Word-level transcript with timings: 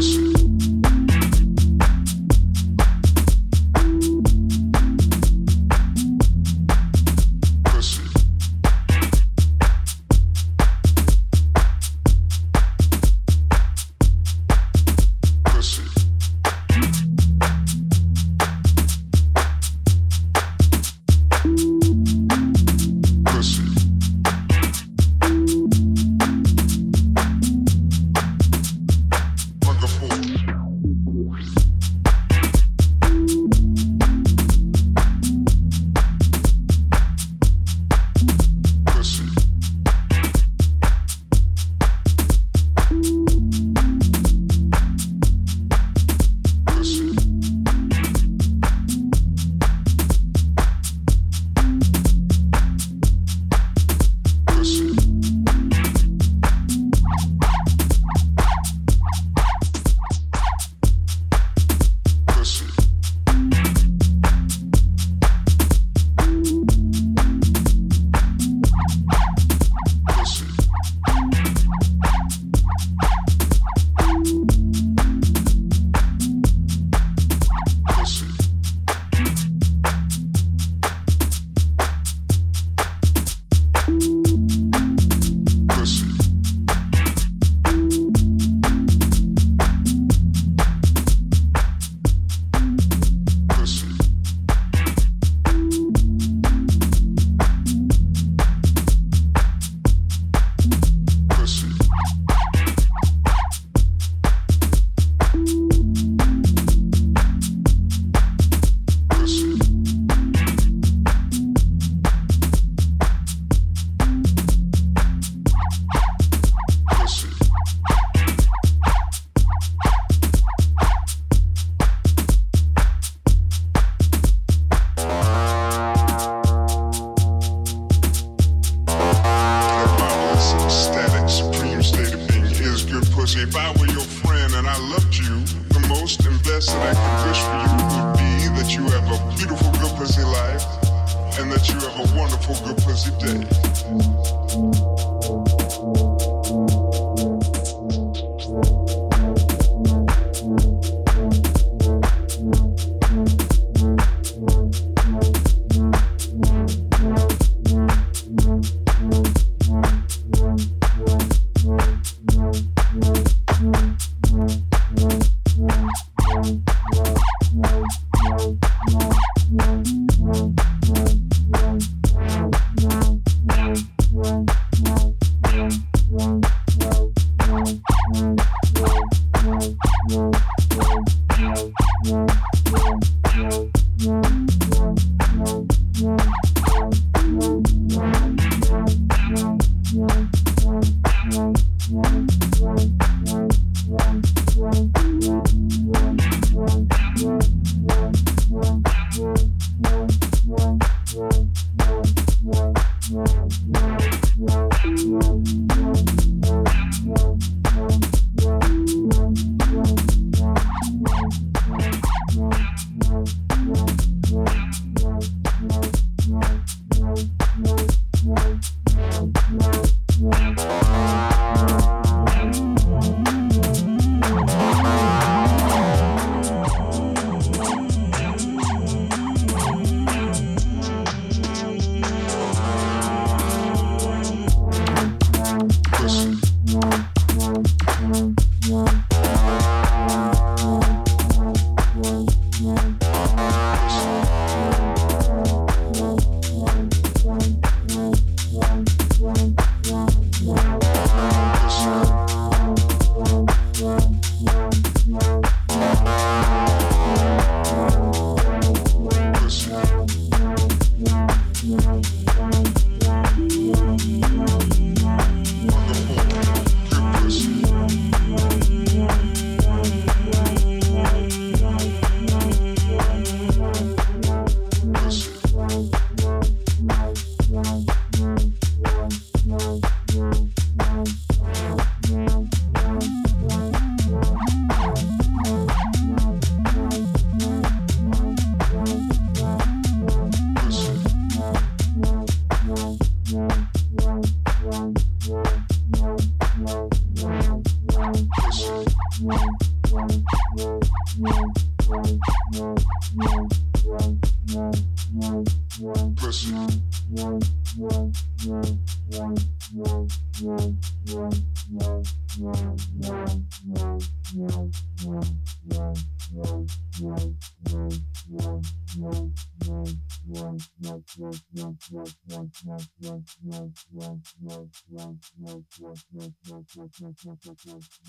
Acid. 0.00 0.39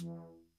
Yeah. 0.04 0.51